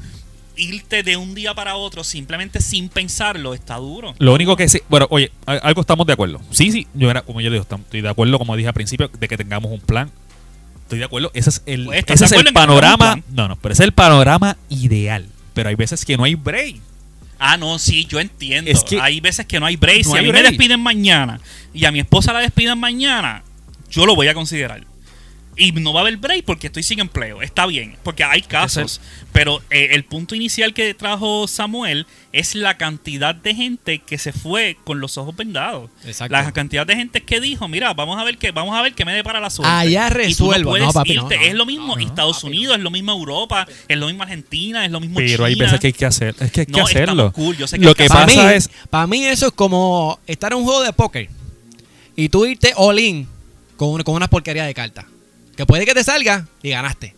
[0.57, 4.15] irte de un día para otro simplemente sin pensarlo está duro.
[4.19, 6.41] Lo único que sí, bueno, oye, algo estamos de acuerdo.
[6.51, 9.29] Sí, sí, yo era, como yo digo, estoy de acuerdo, como dije al principio, de
[9.29, 10.11] que tengamos un plan.
[10.83, 13.21] Estoy de acuerdo, ese es el, Pues, ¿estás ese es el panorama.
[13.33, 15.27] No, no, pero ese es el panorama ideal.
[15.53, 16.77] Pero hay veces que no hay break.
[17.39, 18.71] Ah, no, sí, yo entiendo.
[18.71, 20.07] Es que hay veces que no hay break.
[20.07, 21.41] no si a mí me despiden mañana
[21.75, 23.43] y a mi esposa la despiden mañana,
[23.91, 24.85] yo lo voy a considerar.
[25.59, 27.41] Y no va a haber break porque estoy sin empleo.
[27.41, 29.01] Está bien, porque hay casos.
[29.33, 34.35] Pero eh, el punto inicial que trajo Samuel es la cantidad de gente que se
[34.35, 35.91] fue con los ojos vendados.
[36.05, 36.33] Exacto.
[36.33, 39.07] La cantidad de gente que dijo, mira, vamos a ver qué, vamos a ver qué
[39.07, 39.73] me depara la suerte.
[39.75, 40.15] Allá Y tú
[40.51, 40.71] resuelvo.
[40.73, 41.37] puedes No, papi, no, irte.
[41.39, 41.43] no.
[41.45, 44.23] Es lo mismo No, no, Estados papi, Unidos, es lo mismo Europa, es lo mismo
[44.25, 46.73] Argentina, es lo mismo Pero hay veces que hay que hacer, es que hay que
[46.73, 47.33] No, hacerlo.
[47.33, 50.53] cool, yo sé que Lo que pasa mí, es, para mí eso es como estar
[50.53, 51.31] en un juego de póker
[52.15, 53.27] y tú irte all in
[53.79, 55.07] con, una- con una porquería de cartas.
[55.57, 57.15] Que puede que te salga y ganaste.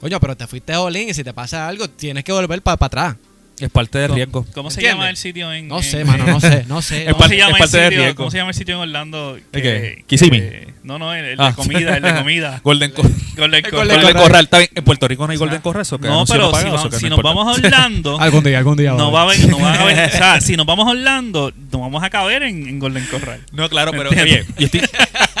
[0.00, 2.84] Coño, pero te fuiste all in y si te pasa algo, tienes que volver para
[2.86, 3.16] atrás.
[3.60, 4.44] Es parte del riesgo.
[4.54, 4.94] ¿Cómo se ¿Entiendes?
[4.96, 5.68] llama el sitio en.
[5.68, 7.04] No en- sé, mano, no sé, no sé.
[7.10, 8.14] ¿Cómo parte- se, llama el sitio, riesgo.
[8.16, 9.38] ¿Cómo se llama el sitio en Orlando?
[9.52, 10.40] Que- Kissimmee.
[10.40, 11.50] que- no, no, el, el Ah.
[11.50, 12.60] de comida, el de comida.
[12.64, 13.02] Golden, Co-
[13.36, 13.78] Golden Corral.
[13.86, 14.44] Golden Golden Corral.
[14.46, 14.70] Está bien.
[14.74, 15.82] En Puerto Rico no hay Golden Corral.
[15.82, 18.18] eso que No, pero si, pagado, va- eso que si no nos vamos a Orlando,
[18.20, 18.92] Algún día, algún día.
[18.94, 19.44] no, va a va a haber.
[19.44, 22.10] haber- no van a ver, o sea, si nos vamos a Orlando, nos vamos a
[22.10, 23.42] caber en, en Golden Corral.
[23.52, 24.80] No, claro, pero oye, yo estoy,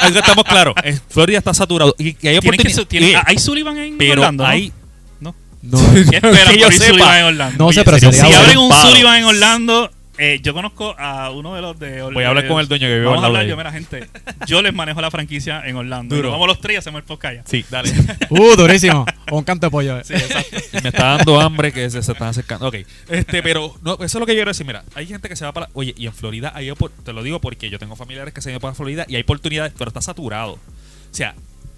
[0.02, 0.74] algo estamos claros.
[1.08, 1.94] Florida está saturado.
[1.98, 3.22] Y, y hay oportunidades.
[3.26, 4.44] ¿Hay Sullivan en pero Orlando?
[4.44, 4.50] ¿no?
[4.50, 4.72] hay.
[5.20, 5.34] ¿No?
[5.62, 5.78] No.
[6.10, 6.86] ¿Qué esperan Que yo por sepa.
[6.86, 7.64] Sullivan en Orlando?
[7.64, 8.72] No sé, pero sería si abren un.
[8.72, 12.60] Sullivan en Orlando, eh, yo conozco a uno de los de Voy a hablar con
[12.60, 14.08] el dueño que vive Vamos a hablar yo, mira, gente.
[14.46, 16.14] Yo les manejo la franquicia en Orlando.
[16.14, 16.28] Duro.
[16.28, 17.48] Nos vamos los tres y hacemos el podcast.
[17.48, 17.90] Sí, dale.
[18.30, 19.04] Uh, durísimo.
[19.30, 20.02] Un canto de pollo.
[20.04, 20.56] Sí, exacto.
[20.82, 22.66] Me está dando hambre que se, se están acercando.
[22.66, 22.76] Ok,
[23.08, 24.66] este, pero no, eso es lo que yo quiero decir.
[24.66, 25.68] Mira, hay gente que se va para.
[25.74, 26.72] Oye, y en Florida, hay
[27.04, 29.22] te lo digo porque yo tengo familiares que se han ido para Florida y hay
[29.22, 30.52] oportunidades, pero está saturado.
[30.52, 31.34] O sea,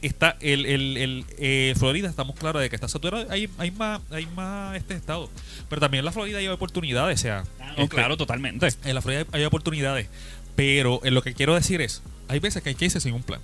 [0.06, 3.26] está el, el, el eh, Florida, estamos claros de que está saturado.
[3.30, 5.30] Hay, hay más, hay más este estado.
[5.68, 7.20] Pero también en la Florida hay oportunidades.
[7.20, 7.44] O sea,
[7.76, 8.68] este, claro, totalmente.
[8.84, 10.08] en la Florida hay, hay oportunidades.
[10.56, 13.22] Pero en lo que quiero decir es, hay veces que hay que irse sin un
[13.22, 13.40] plan.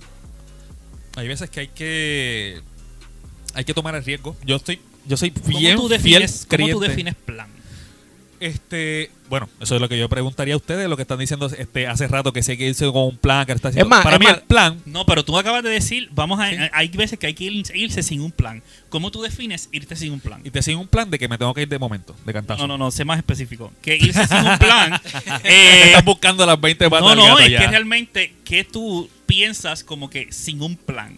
[1.15, 2.61] Hay veces que hay que
[3.53, 4.35] hay que tomar el riesgo.
[4.45, 7.30] Yo estoy yo soy bien ¿Cómo tú fiel defines, ¿cómo tú defines plan?
[8.41, 11.85] Este, bueno, eso es lo que yo preguntaría a ustedes, lo que están diciendo este
[11.85, 13.85] hace rato que sé que irse con un plan que está haciendo.
[13.85, 16.39] Es más, Para es mí más- el plan No, pero tú acabas de decir, vamos
[16.39, 16.55] a, Sí.
[16.73, 18.63] hay veces que hay que ir- irse sin un plan.
[18.89, 20.41] ¿Cómo tú defines irte sin un plan?
[20.43, 22.63] y te siguen un plan de que me tengo que ir de momento, de cantazo.
[22.63, 23.71] No, no, no, sé más específico.
[23.79, 24.93] Que irse sin un plan.
[25.43, 27.59] eh, Estás buscando las 20 patas no, no, gato es ya.
[27.59, 31.15] que realmente, ¿qué tú piensas como que sin un plan?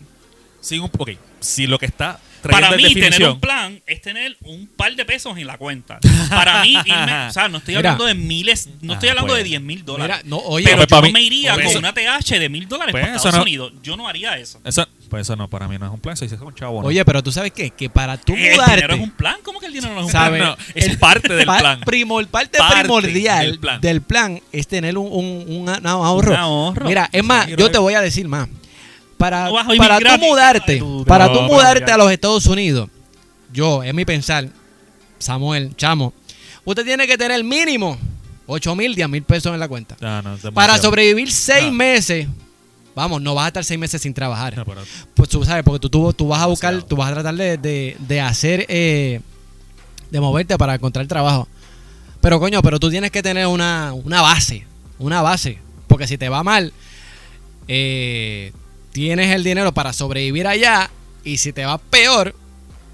[0.60, 2.20] Sin un, ok, si lo que está
[2.52, 6.00] Para mí, tener un plan es tener un par de pesos en la cuenta.
[6.30, 7.92] Para mí, irme, o sea, no estoy Mira.
[7.92, 9.44] hablando de miles, no estoy Ah, hablando pues.
[9.44, 10.18] de 10 mil dólares.
[10.24, 11.94] Mira, no, oye, pero pues, yo para no mí- me iría pues, con eso- una
[11.94, 13.74] TH de mil dólares Pues, para Estados no- Unidos.
[13.82, 14.60] Yo no haría eso.
[14.66, 16.82] eso, pues eso no, para mí no es un plan, eso dice un chavo.
[16.82, 16.88] ¿no?
[16.88, 17.70] oye, pero tú sabes qué?
[17.72, 18.94] Que para tú el dinero mudarte.
[18.96, 19.36] es un plan.
[19.44, 20.38] ¿Cómo que el dinero no es un plan?
[20.38, 21.82] No, es parte del plan.
[21.82, 23.82] primor- parte, Parte primordial del plan.
[23.82, 26.32] del plan es tener un, un- un- un ahorro.
[26.32, 26.86] Un ahorro.
[26.88, 28.48] Mira, es más, yo te voy a decir más.
[29.24, 32.90] Para, No para tú mudarte, para tú mudarte a los Estados Unidos,
[33.54, 34.50] yo, es mi pensar,
[35.18, 36.12] Samuel, chamo,
[36.66, 37.98] usted tiene que tener mínimo
[38.48, 39.96] 8 mil, 10 mil pesos en la cuenta.
[40.02, 41.72] No, no, es Para sobrevivir seis No.
[41.72, 42.28] meses,
[42.94, 44.58] vamos, no vas a estar seis meses sin trabajar.
[44.58, 44.82] No, pero-
[45.14, 46.90] Pues tú sabes, porque tú, tú, tú vas a buscar, Demasiado.
[46.90, 49.22] tú vas a tratar de, de- de hacer, eh,
[50.12, 51.48] de moverte para encontrar trabajo.
[52.20, 54.68] Pero coño, pero tú tienes que tener una, una base,
[55.00, 55.60] una base.
[55.88, 56.74] Porque si te va mal,
[57.70, 58.52] eh,
[58.94, 60.90] tienes el dinero para sobrevivir allá.
[61.26, 62.36] Y si te va peor,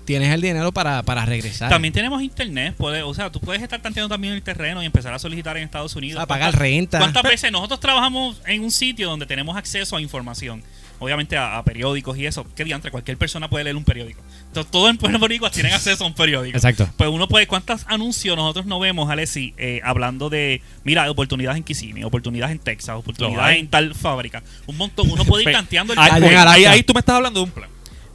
[0.05, 1.69] tienes el dinero para, para regresar.
[1.69, 5.13] También tenemos internet, puede, o sea, tú puedes estar tanteando también el terreno y empezar
[5.13, 6.19] a solicitar en Estados O Unidos.
[6.19, 6.97] sea, pagar ¿Cuántas- renta.
[6.99, 10.63] ¿Cuántas veces nosotros trabajamos en un sitio donde tenemos acceso a información?
[10.99, 12.45] Obviamente a, a periódicos y eso.
[12.55, 12.91] ¿Qué diantre?
[12.91, 14.21] Cualquier persona puede leer un periódico.
[14.47, 16.57] Entonces, todos en Puerto Rico tienen acceso a un periódico.
[16.57, 16.89] Exacto.
[16.97, 21.63] Pues uno puede, ¿cuántos anuncios nosotros no vemos, Alessi, eh, hablando de, mira, oportunidades en
[21.63, 24.43] Kissimmee, oportunidades en Texas, oportunidades en tal fábrica?
[24.67, 25.09] Un montón.
[25.09, 27.43] Uno puede ir Pe- tanteando el ahí, ahí- ahí, ahí tú me estás hablando de
[27.45, 27.69] un plan.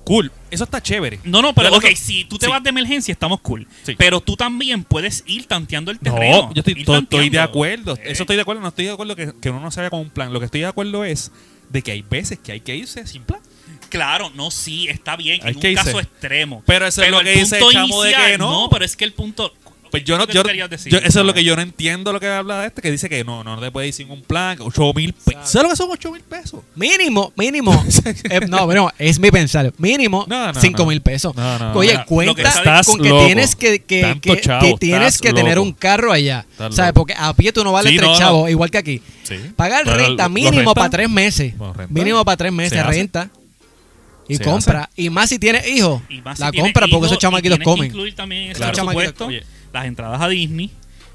[0.05, 1.19] Cool, eso está chévere.
[1.25, 2.53] No, no, pero Pero ok, no- si tú te sí.
[2.53, 3.67] vas de emergencia, estamos cool.
[3.85, 3.95] Sí.
[3.97, 6.49] Pero tú también puedes ir tanteando el terreno.
[6.49, 7.95] No, yo estoy, ir to- estoy de acuerdo.
[7.97, 8.01] Eh.
[8.13, 8.61] Eso estoy de acuerdo.
[8.61, 10.31] No estoy de acuerdo que, que uno no se vaya con un plan.
[10.31, 11.33] Lo que estoy de acuerdo es
[11.75, 13.41] de que hay veces que hay que irse sin plan.
[13.91, 15.41] Claro, no, sí, está bien.
[15.43, 15.85] Hay en que un irse.
[15.85, 16.63] caso extremo.
[16.67, 18.51] Pero eso es lo el que dice el punto chamo de que no.
[18.51, 19.53] No, pero es que el punto.
[19.95, 20.91] Pues yo no, ¿qué yo, tú querías decir?
[20.93, 23.09] yo- eso es lo que yo no entiendo lo que habla de este, que dice
[23.09, 25.49] que no, no te puedes ir sin un plan, 8 mil pesos.
[25.49, 26.61] ¿Sabes lo que son 8 mil pesos?
[26.75, 27.73] Mínimo, mínimo.
[28.31, 29.73] Eh, no, bueno, es mi pensar.
[29.79, 30.87] Mínimo No, no, 5 no.
[30.89, 31.35] mil pesos.
[31.37, 33.27] No, no, Oye, mira, lo que cuenta estás con que loco.
[33.27, 36.45] tienes que, que, que- chavo, que tienes que tener un carro allá.
[36.51, 36.89] Estás ¿Sabes?
[36.91, 36.95] loco.
[37.01, 38.19] Porque a pie tú no vales Sí, tres no, no.
[38.19, 39.03] chavos, igual que aquí.
[39.23, 39.37] Sí.
[39.57, 41.55] Pagar renta mínimo para tres meses.
[41.89, 43.31] Mínimo para tres meses renta.
[44.27, 44.89] Y Se compra.
[44.97, 46.01] Y más si tienes hijos.
[46.09, 47.87] Si La compra porque esos chamaquitos comen.
[47.87, 48.87] incluir también ese Claro.
[49.27, 49.45] Oye.
[49.75, 50.71] Las entradas a Disney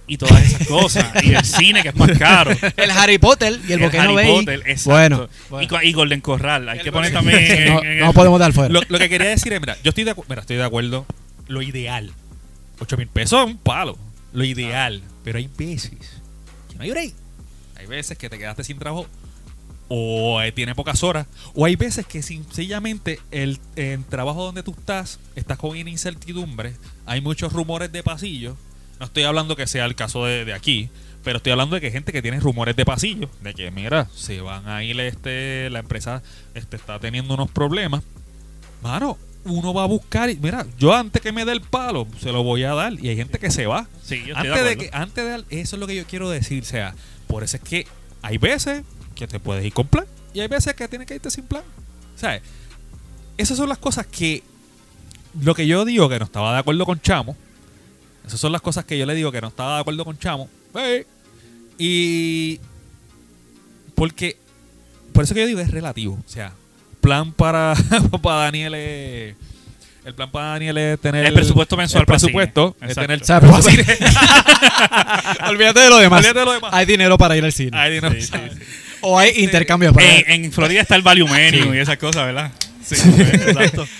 [0.08, 1.06] y todas esas cosas.
[1.24, 2.52] y el cine, que es más caro.
[2.78, 4.28] El Harry Potter y el, Volcano Harry Bay.
[4.45, 4.89] Potter, exacto.
[4.91, 5.30] Bueno,
[5.62, 5.84] Y, bueno.
[5.84, 6.67] y Golden Corral.
[6.69, 7.39] Hay El que poner también.
[7.39, 8.69] en- no, en no el- podemos dar fuera.
[8.74, 11.06] Lo, lo que quería decir es, mira, yo estoy de, mira, estoy de acuerdo.
[11.48, 12.12] Lo ideal,
[12.80, 13.98] 8 mil pesos es un palo.
[14.34, 15.02] Lo ideal.
[15.24, 15.91] Pero hay veces
[16.69, 17.13] que no hay break.
[17.78, 19.08] Hay veces que te quedaste sin trabajo
[19.89, 21.28] o eh, tiene pocas horas.
[21.56, 26.73] O hay veces que sencillamente el, el trabajo donde tú estás, estás con incertidumbre.
[27.06, 28.56] Hay muchos rumores de pasillo.
[28.99, 30.89] No estoy hablando que sea el caso de, de aquí.
[31.23, 33.30] Pero estoy hablando de que hay gente que tiene rumores de pasillo.
[33.41, 36.23] De que, mira, se van a ir, este, la empresa
[36.54, 38.04] este, está teniendo unos problemas.
[38.82, 42.32] Mano, uno va a buscar y mira, yo antes que me dé el palo, se
[42.32, 42.93] lo voy a dar.
[42.93, 43.88] Y hay gente que se va.
[44.04, 46.62] Sí, yo Antes de que, antes de dar- eso es lo que yo quiero decir.
[46.63, 46.95] O sea,
[47.28, 47.86] por eso es que
[48.21, 48.84] hay veces
[49.19, 51.63] que te puedes ir con plan y hay veces que tienes que irte sin plan.
[52.15, 52.41] ¿Sabes?
[53.38, 54.43] esas son las cosas que.
[55.41, 57.38] Lo que yo digo que no estaba de acuerdo con Chamo.
[58.27, 60.49] Esas son las cosas que yo le digo que no estaba de acuerdo con Chamo.
[60.75, 61.05] Eh,
[61.77, 62.60] Y.
[63.95, 64.38] Porque.
[65.13, 66.15] Por eso que yo digo es relativo.
[66.15, 66.51] O sea,
[67.01, 67.75] plan para,
[68.21, 69.36] para Daniel es.
[70.03, 71.25] El plan para Daniel es tener.
[71.25, 72.91] El presupuesto mensual El para presupuesto cine.
[72.91, 73.21] es tener.
[73.21, 73.86] O sea, para cine.
[75.49, 76.19] Olvídate de lo demás.
[76.19, 76.73] Olvídate de lo demás.
[76.73, 77.77] Hay dinero para ir al cine.
[77.77, 78.15] Ay, dinero.
[78.15, 78.62] Sí, sí, sí.
[79.01, 82.25] O hay Este, intercambios para En, en Florida está el value menu y esas cosas,
[82.25, 82.51] ¿verdad?
[82.83, 83.85] Sí, exacto.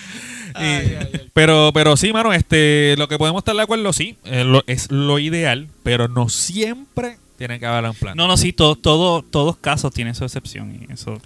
[0.60, 4.64] Y- pero, pero sí, mano, este, lo que podemos estar de acuerdo, sí, eh, lo-
[4.68, 8.18] es lo ideal, pero no siempre tiene que haber un plan.
[8.18, 11.22] No, no, sí, todo, todo, todos casos tienen su excepción y eso,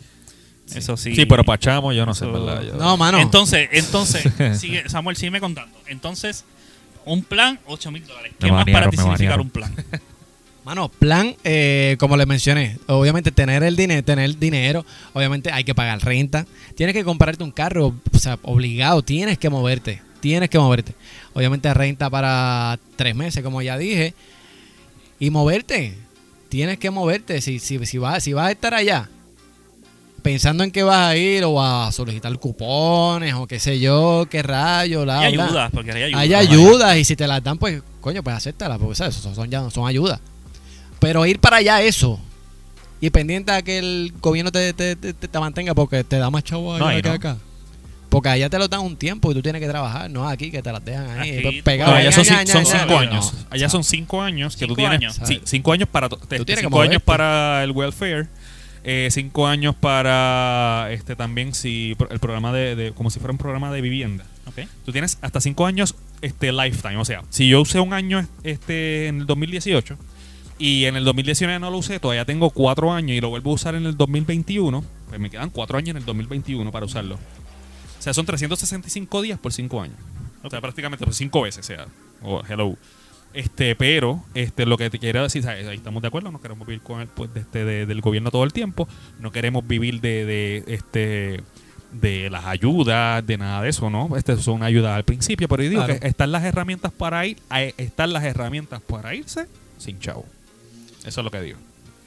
[0.75, 1.15] eso sí.
[1.15, 2.61] sí, pero para Chamo yo no sé, ¿verdad?
[2.61, 3.17] Yo- No, mano.
[3.17, 4.23] Entonces, entonces,
[4.59, 5.75] sigue, Samuel, sígueme contando.
[5.87, 6.43] Entonces,
[7.05, 8.33] un plan, 8 mil dólares.
[8.39, 9.73] ¿Qué Me más para ti un plan?
[10.65, 15.75] Mano, plan, eh, como les mencioné, obviamente tener el dinero, tener dinero, obviamente hay que
[15.75, 16.45] pagar renta,
[16.75, 20.95] tienes que comprarte un carro, o sea, obligado, tienes que moverte, tienes que moverte.
[21.33, 24.13] Obviamente renta para tres meses, como ya dije,
[25.19, 25.97] y moverte,
[26.47, 29.09] tienes que moverte, si, si, si, vas, si vas a estar allá,
[30.21, 34.41] pensando en que vas a ir o a solicitar cupones o qué sé yo, qué
[34.41, 36.21] rayo, la, Hay ayudas, porque hay ayudas.
[36.21, 39.15] Hay ayudas y si te las dan, pues, coño, pues acéptalas, porque ¿sabes?
[39.15, 40.21] Son, son, ya, son ayudas.
[41.03, 42.19] Pero ir para allá eso
[43.01, 46.43] y pendiente a que el gobierno te, te, te, te mantenga porque te da más
[46.43, 47.15] chavo allá No, ahí que no.
[47.15, 47.37] acá.
[48.09, 50.61] Porque allá te lo dan un tiempo y tú tienes que trabajar, no aquí que
[50.61, 51.91] te las dejan ahí Aquí tú pegado.
[51.91, 53.33] No, puedes- allá son, cinco años.
[53.49, 54.95] Allá son cinco años que tú tienes.
[54.97, 55.19] años.
[55.25, 56.07] Sí, cinco años para.
[56.09, 58.27] to- te- Tú tienes que cinco años para el welfare.
[58.85, 63.37] eh, cinco años para este también si el programa de, de- como si fuera un
[63.37, 64.67] programa de vivienda Ok.
[64.85, 69.07] tú tienes hasta cinco años este lifetime o sea si yo usé un año este
[69.07, 69.97] en el 2018
[70.59, 73.53] y en el 2019 no lo usé todavía tengo cuatro años y lo vuelvo a
[73.55, 78.01] usar en el 2021 pues me quedan cuatro años en el 2021 para usarlo o
[78.01, 79.97] sea son 365 días por cinco años
[80.43, 81.87] o sea prácticamente por cinco veces o sea
[82.21, 82.75] oh, hello
[83.33, 85.65] este, pero este, lo que te quiero decir, ¿sabes?
[85.67, 88.29] ahí estamos de acuerdo, no queremos vivir con el pues, de este, de- del gobierno
[88.29, 88.87] todo el tiempo,
[89.19, 91.41] no queremos vivir de, de este
[91.93, 94.15] de las ayudas, de nada de eso, ¿no?
[94.17, 95.99] Este son ayudas al principio, pero yo digo Claro.
[95.99, 99.47] que están las herramientas para ir, hay- están las herramientas para irse
[99.79, 100.27] sin chavo.
[101.05, 101.57] Eso es lo que digo.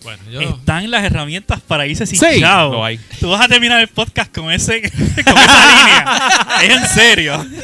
[0.02, 0.40] Bueno, yo...
[0.40, 2.74] Están las herramientas para irse sin Sí, chavo.
[2.74, 2.98] lo hay.
[3.18, 4.80] Tú vas a terminar el podcast con ese
[5.24, 6.20] con esa línea.
[6.62, 7.46] Es en serio.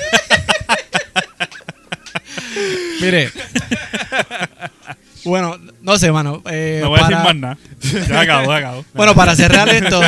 [3.01, 3.31] Mire.
[5.25, 6.43] bueno, no sé, mano.
[6.51, 7.59] eh, No voy a decir más nada.
[8.09, 8.85] Ya acabo, ya acabo.
[8.95, 10.01] Bueno, para cerrar esto,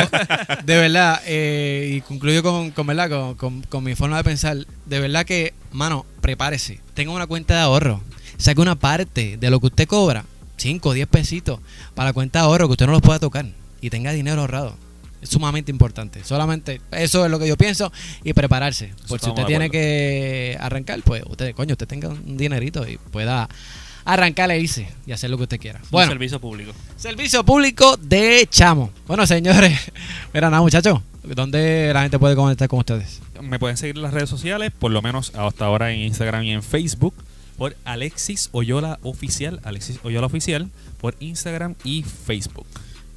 [0.63, 3.09] de verdad, eh, y concluyo con, con, ¿verdad?
[3.09, 7.53] Con, con- con mi forma de pensar, de verdad que, mano, prepárese, tenga una cuenta
[7.55, 8.01] de ahorro,
[8.37, 10.25] saque una parte de lo que usted cobra,
[10.57, 11.59] 5 o 10 pesitos,
[11.93, 13.45] para la cuenta de ahorro, que usted no los pueda tocar
[13.81, 14.75] y tenga dinero ahorrado.
[15.21, 16.23] Es sumamente importante.
[16.23, 17.91] Solamente eso es lo que yo pienso
[18.23, 18.93] y prepararse.
[19.07, 23.49] Por si usted tiene que arrancar, pues usted, coño, usted tenga un dinerito y pueda
[24.03, 25.79] arrancar e irse y hacer lo que usted quiera.
[25.83, 26.73] Un Bueno, servicio público.
[26.95, 28.91] Servicio público de Chamo.
[29.07, 29.91] Bueno, señores,
[30.33, 30.99] mira nada, muchachos.
[31.23, 33.19] ¿Dónde la gente puede conectar con ustedes?
[33.41, 36.51] Me pueden seguir en las redes sociales, por lo menos hasta ahora en Instagram y
[36.51, 37.15] en Facebook,
[37.57, 42.67] por Alexis Oyola Oficial, Alexis Oyola Oficial, por Instagram y Facebook.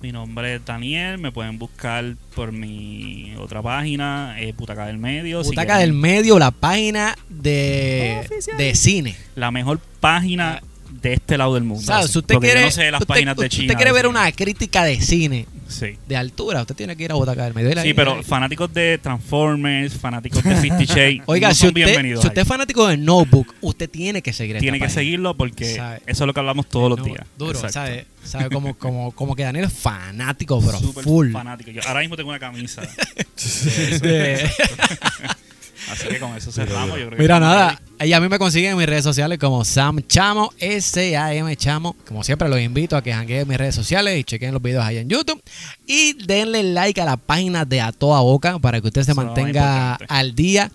[0.00, 1.18] Mi nombre es Daniel.
[1.18, 5.42] Me pueden buscar por mi otra página, eh, Butaca del Medio.
[5.42, 8.56] Si quieren- del Medio, la página de, Oficial.
[8.56, 9.16] de cine.
[9.34, 10.62] La mejor página
[11.02, 11.82] de este lado del mundo.
[11.84, 12.12] ¿Sabes?
[12.12, 13.74] Si usted Porque yo quiere, no sé las usted- páginas de usted China.
[13.74, 15.98] quiere de ver una crítica de cine Sí.
[16.08, 17.80] de altura, usted tiene que ir a Butaca del Medio.
[17.82, 22.22] Sí, pero fanáticos de Transformers, fanáticos de Fifty Shades, Oiga, no si son usted, bienvenidos.
[22.22, 22.42] si usted ahí.
[22.42, 24.94] es fanático de Notebook, usted tiene que seguir esta Tiene que página.
[25.00, 26.00] seguirlo porque Sabe.
[26.06, 27.26] eso es lo que hablamos todos los días.
[27.36, 27.72] Duro, Exacto.
[27.74, 28.06] ¿sabe?
[28.24, 28.48] ¿Sabe?
[28.50, 31.32] Como, como, como que Daniel es fanático, pero Súper full.
[31.32, 31.70] fanático.
[31.70, 32.80] Yo ahora mismo tengo una camisa.
[34.02, 34.50] De-
[35.90, 36.98] Así que con eso cerramos.
[36.98, 37.80] Yo creo que Mira, nada.
[38.00, 41.96] Y a mí me consiguen en mis redes sociales como Sam Chamo, S-A-M Chamo.
[42.06, 44.84] Como siempre, los invito a que jangueen en mis redes sociales y chequen los videos
[44.84, 45.42] ahí en YouTube.
[45.86, 49.22] Y denle like a la página de A Toda Boca para que usted se Eso
[49.22, 50.70] mantenga al día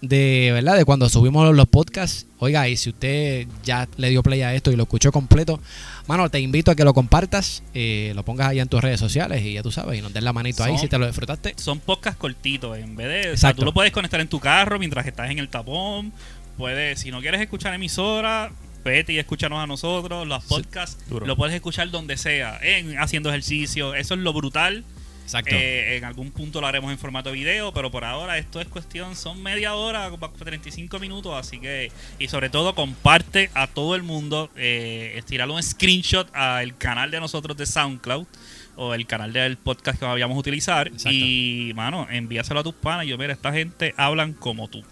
[0.00, 2.26] de verdad de cuando subimos los podcasts.
[2.38, 5.60] Oiga, y si usted ya le dio play a esto y lo escuchó completo,
[6.06, 9.42] mano, te invito a que lo compartas, eh, lo pongas ahí en tus redes sociales
[9.42, 11.54] y ya tú sabes, y nos des la manito ahí si te lo disfrutaste.
[11.56, 12.78] Son podcasts cortitos.
[12.78, 13.32] En vez de.
[13.32, 16.12] O sea, tú lo puedes conectar en tu carro mientras estás en el tapón.
[16.58, 18.50] Puedes, si no quieres escuchar emisora,
[18.84, 20.26] vete y escúchanos a nosotros.
[20.26, 23.94] Los podcasts lo puedes escuchar donde sea, en haciendo ejercicio.
[23.94, 24.84] Eso es lo brutal.
[25.22, 25.54] Exacto.
[25.54, 29.14] Eh, en algún punto lo haremos en formato video, pero por ahora esto es cuestión,
[29.14, 34.02] son media hora, como 35 minutos, así que, y sobre todo comparte a todo el
[34.02, 38.26] mundo, eh, estirar un screenshot al canal de nosotros de SoundCloud,
[38.76, 40.86] o el canal del podcast que vayamos a utilizar.
[40.86, 41.10] Exacto.
[41.12, 43.04] Y, mano, envíaselo a tus panas.
[43.04, 44.84] Y yo, mira, esta gente hablan como tú.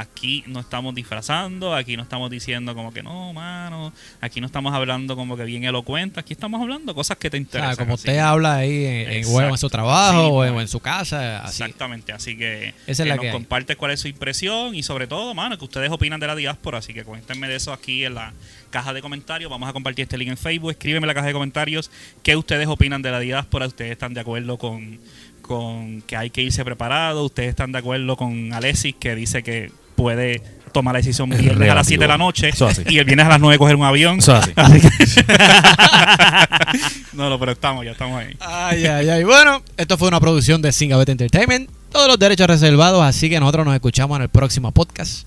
[0.00, 4.72] Aquí no estamos disfrazando, aquí no estamos diciendo como que no, mano, aquí no estamos
[4.72, 7.74] hablando como que bien elocuente, aquí estamos hablando cosas que te O interesan.
[7.74, 10.50] sea, como así usted habla ahí en, en, o en su trabajo Sí, o, en,
[10.52, 10.58] pues.
[10.58, 11.64] o en su casa, así.
[11.64, 14.84] Exactamente, así que, Esa es que la nos que comparte cuál es su impresión y
[14.84, 18.04] sobre todo, mano, que ustedes opinan de la diáspora, así que cuéntenme de eso aquí
[18.04, 18.32] en la
[18.70, 21.32] caja de comentarios, vamos a compartir este link en Facebook, escríbeme en la caja de
[21.32, 21.90] comentarios
[22.22, 25.00] qué ustedes opinan de la diáspora, ustedes están de acuerdo con,
[25.42, 29.72] con que hay que irse preparado, ustedes están de acuerdo con Alexis que dice que
[29.98, 30.40] puede
[30.72, 31.88] tomar la decisión Es viernes a las relativo.
[31.88, 32.88] 7 de la noche Eso es así.
[32.94, 34.18] y el viernes a las 9 coger un avión.
[34.18, 34.52] Eso así.
[34.56, 34.88] Así que-
[37.14, 38.36] no, no, pero estamos, ya estamos ahí.
[38.40, 39.24] Ay, ay, ay.
[39.24, 41.70] Bueno, esto fue una producción de Singapore Entertainment.
[41.90, 45.26] Todos los derechos reservados, así que nosotros nos escuchamos en el próximo podcast.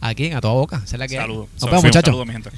[0.00, 0.82] Aquí en A Toda Boca.
[0.86, 1.48] Saludos.
[1.60, 2.06] Nos vemos, muchachos.
[2.06, 2.50] Saludos, mi gente.